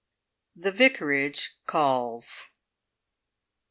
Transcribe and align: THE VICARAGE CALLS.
THE 0.55 0.71
VICARAGE 0.71 1.57
CALLS. 1.67 2.53